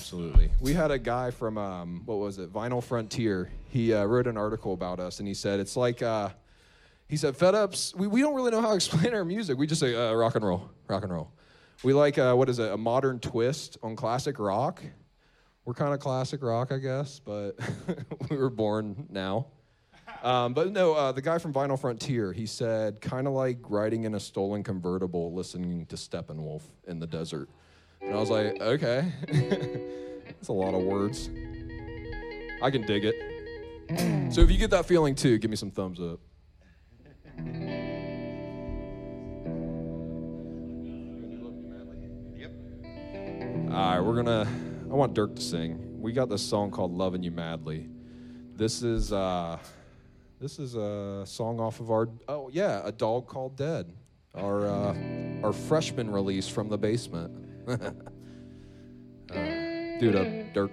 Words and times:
Absolutely. 0.00 0.50
We 0.60 0.72
had 0.72 0.90
a 0.90 0.98
guy 0.98 1.30
from 1.30 1.58
um, 1.58 2.02
what 2.06 2.18
was 2.18 2.38
it, 2.38 2.50
Vinyl 2.50 2.82
Frontier. 2.82 3.50
He 3.68 3.92
uh, 3.92 4.04
wrote 4.04 4.26
an 4.26 4.38
article 4.38 4.72
about 4.72 4.98
us, 4.98 5.18
and 5.18 5.28
he 5.28 5.34
said 5.34 5.60
it's 5.60 5.76
like 5.76 6.00
uh, 6.00 6.30
he 7.06 7.18
said 7.18 7.36
Fedd 7.36 7.54
Up's. 7.54 7.94
We, 7.94 8.06
we 8.06 8.22
don't 8.22 8.34
really 8.34 8.50
know 8.50 8.62
how 8.62 8.70
to 8.70 8.74
explain 8.76 9.12
our 9.12 9.26
music. 9.26 9.58
We 9.58 9.66
just 9.66 9.80
say 9.80 9.94
uh, 9.94 10.14
rock 10.14 10.36
and 10.36 10.44
roll, 10.44 10.70
rock 10.88 11.02
and 11.02 11.12
roll. 11.12 11.30
We 11.82 11.92
like 11.92 12.16
uh, 12.16 12.34
what 12.34 12.48
is 12.48 12.58
it, 12.58 12.72
a 12.72 12.78
modern 12.78 13.20
twist 13.20 13.76
on 13.82 13.94
classic 13.94 14.38
rock. 14.38 14.82
We're 15.66 15.74
kind 15.74 15.92
of 15.92 16.00
classic 16.00 16.42
rock, 16.42 16.72
I 16.72 16.78
guess, 16.78 17.20
but 17.20 17.52
we 18.30 18.38
were 18.38 18.50
born 18.50 19.06
now. 19.10 19.48
Um, 20.22 20.54
but 20.54 20.72
no, 20.72 20.94
uh, 20.94 21.12
the 21.12 21.22
guy 21.22 21.36
from 21.36 21.52
Vinyl 21.52 21.78
Frontier, 21.78 22.32
he 22.32 22.46
said, 22.46 23.02
kind 23.02 23.26
of 23.26 23.34
like 23.34 23.58
riding 23.68 24.04
in 24.04 24.14
a 24.14 24.20
stolen 24.20 24.62
convertible, 24.62 25.34
listening 25.34 25.84
to 25.86 25.96
Steppenwolf 25.96 26.62
in 26.88 26.98
the 26.98 27.06
desert. 27.06 27.50
And 28.00 28.14
I 28.14 28.16
was 28.16 28.30
like, 28.30 28.60
okay, 28.60 29.12
that's 30.26 30.48
a 30.48 30.52
lot 30.52 30.74
of 30.74 30.82
words. 30.82 31.28
I 32.62 32.70
can 32.70 32.82
dig 32.86 33.04
it. 33.04 34.32
So 34.32 34.40
if 34.42 34.50
you 34.50 34.58
get 34.58 34.70
that 34.70 34.86
feeling 34.86 35.14
too, 35.14 35.38
give 35.38 35.50
me 35.50 35.56
some 35.56 35.70
thumbs 35.70 36.00
up. 36.00 36.20
All 43.72 43.96
right, 43.96 44.00
we're 44.00 44.16
gonna. 44.16 44.48
I 44.90 44.94
want 44.94 45.14
Dirk 45.14 45.36
to 45.36 45.42
sing. 45.42 46.00
We 46.00 46.12
got 46.12 46.28
this 46.28 46.42
song 46.42 46.70
called 46.70 46.92
"Loving 46.92 47.22
You 47.22 47.30
Madly." 47.30 47.88
This 48.56 48.82
is 48.82 49.12
uh, 49.12 49.58
this 50.40 50.58
is 50.58 50.74
a 50.74 51.22
song 51.24 51.60
off 51.60 51.80
of 51.80 51.90
our. 51.90 52.08
Oh 52.28 52.48
yeah, 52.52 52.82
a 52.84 52.92
dog 52.92 53.26
called 53.26 53.56
Dead. 53.56 53.92
Our 54.34 54.66
uh, 54.66 54.96
our 55.44 55.52
freshman 55.52 56.10
release 56.10 56.48
from 56.48 56.68
the 56.68 56.78
basement. 56.78 57.49
uh, 59.30 59.98
dude, 60.00 60.16
up, 60.16 60.26
Dirk. 60.54 60.72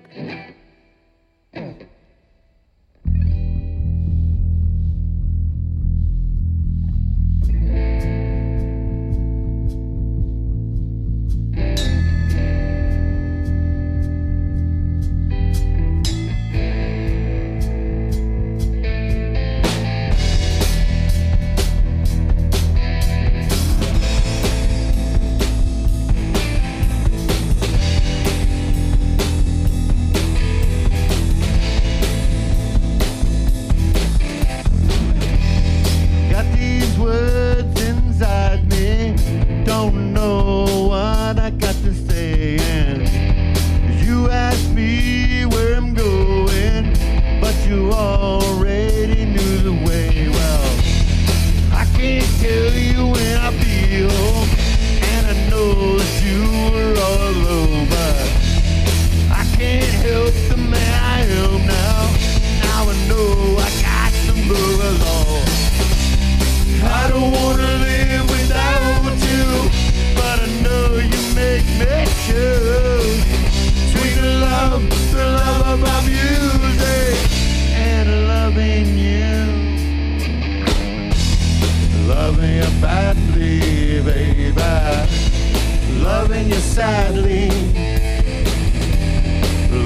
Sadly. 86.78 87.50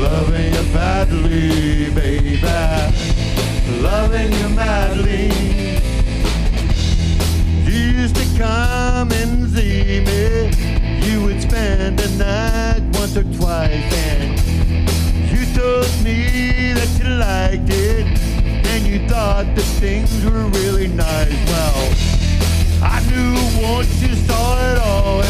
Loving 0.03 0.53
you 0.53 0.74
badly, 0.74 1.90
baby. 1.96 2.38
Loving 3.79 4.31
you 4.34 4.50
madly. 4.50 5.31
You 7.63 7.79
used 8.02 8.18
to 8.18 8.25
come 8.38 9.09
and 9.22 9.50
see 9.52 10.03
me. 10.07 10.52
You 11.07 11.24
would 11.24 11.41
spend 11.41 11.97
the 11.97 12.09
night 12.25 12.84
once 13.00 13.16
or 13.16 13.23
twice, 13.40 13.90
and 14.09 14.38
you 15.31 15.41
told 15.56 15.88
me 16.03 16.73
that 16.73 16.91
you 17.00 17.08
liked 17.08 17.69
it, 17.69 18.06
and 18.68 18.85
you 18.85 19.08
thought 19.08 19.46
that 19.56 19.69
things 19.79 20.12
were 20.25 20.46
really 20.59 20.88
nice. 20.88 21.40
Well, 21.52 21.84
I 22.84 23.00
knew 23.08 23.31
once 23.66 24.02
you 24.02 24.13
saw 24.28 24.59
it 24.72 24.78
all, 24.79 25.20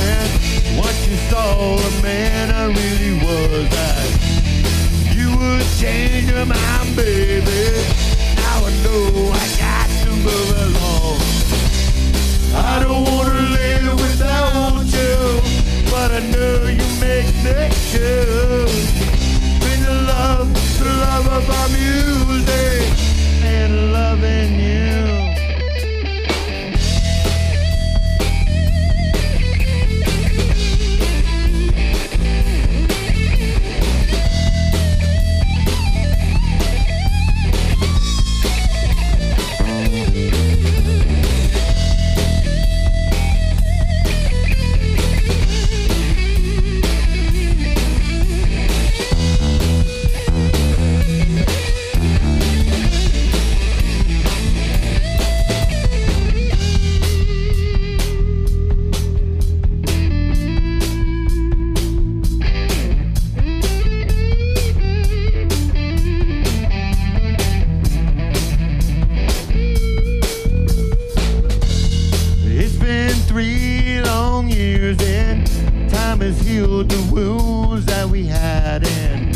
once 0.77 1.07
you 1.07 1.15
saw 1.29 1.75
the 1.75 2.01
man 2.01 2.51
I 2.51 2.65
really 2.65 3.13
was, 3.25 3.69
that 3.69 5.15
you 5.15 5.29
would 5.37 5.65
change 5.79 6.29
your 6.29 6.45
mind, 6.45 6.95
baby. 6.95 7.63
Now 8.35 8.65
I 8.65 8.71
know 8.83 9.31
I 9.33 9.45
got 9.59 9.87
to 10.03 10.09
move 10.25 10.57
along. 10.67 11.19
Has 76.21 76.39
healed 76.41 76.87
the 76.87 77.13
wounds 77.13 77.85
that 77.85 78.07
we 78.07 78.25
had 78.25 78.87
and 78.87 79.35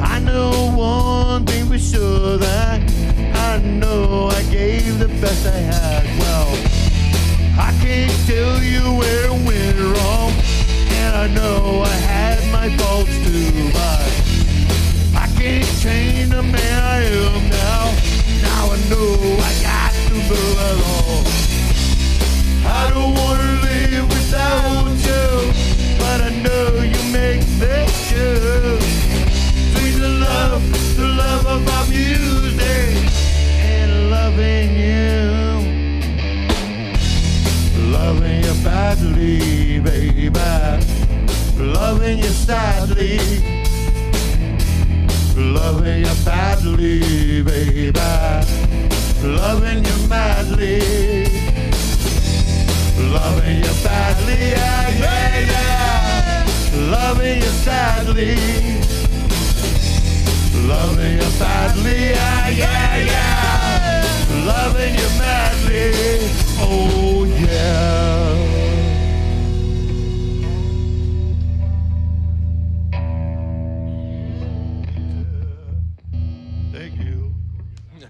I 0.00 0.18
know 0.18 0.72
one 0.74 1.46
thing 1.46 1.66
for 1.66 1.78
sure 1.78 2.36
that 2.36 2.82
I 3.34 3.58
know 3.58 4.26
I 4.26 4.42
gave 4.44 4.98
the 4.98 5.06
best 5.06 5.46
I 5.46 5.56
had. 5.56 6.04
Well, 6.18 6.50
I 7.60 7.70
can't 7.80 8.12
tell 8.26 8.60
you 8.60 8.82
where 8.98 9.26
it 9.26 9.46
went 9.46 9.78
wrong 9.94 10.32
and 10.98 11.14
I 11.14 11.26
know 11.28 11.82
I 11.82 11.96
had 12.10 12.40
my 12.52 12.76
faults 12.76 13.14
too, 13.24 13.70
but 13.72 14.10
I 15.14 15.28
can't 15.38 15.68
change 15.78 16.30
the 16.30 16.42
man 16.42 16.82
I 16.82 17.02
am 17.04 17.50
now. 17.50 17.84
Now 18.42 18.72
I 18.74 18.78
know 18.90 19.14
I 19.38 19.52
got 19.62 19.92
to 20.08 20.14
move 20.30 20.58
along. 20.72 21.24
I 22.66 22.90
don't 22.90 23.14
wanna 23.14 23.52
live 23.62 24.08
without 24.08 24.93
Loving 38.04 38.44
you 38.44 38.54
badly, 38.62 39.80
baby. 39.80 40.30
Loving 41.56 42.18
you 42.18 42.32
sadly. 42.46 43.18
Loving 45.34 46.00
you 46.04 46.14
badly, 46.22 47.42
baby. 47.42 48.00
Loving 49.22 49.82
you 49.86 49.98
madly. 50.06 50.80
Loving 53.14 53.58
you 53.64 53.74
badly, 53.82 54.38
yeah, 54.52 54.88
yeah, 55.02 55.40
yeah. 55.52 56.46
Loving 56.92 57.38
you 57.38 57.52
sadly. 57.64 58.36
Loving 60.68 61.14
you 61.22 61.30
badly, 61.38 62.00
yeah, 62.10 62.48
yeah, 62.50 62.73